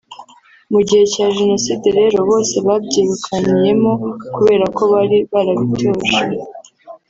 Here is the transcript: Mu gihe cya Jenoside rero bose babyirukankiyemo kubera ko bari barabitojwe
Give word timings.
Mu 0.71 0.79
gihe 0.87 1.03
cya 1.13 1.27
Jenoside 1.37 1.87
rero 1.99 2.17
bose 2.29 2.55
babyirukankiyemo 2.67 3.91
kubera 4.35 4.65
ko 4.75 4.83
bari 4.93 5.17
barabitojwe 5.31 6.17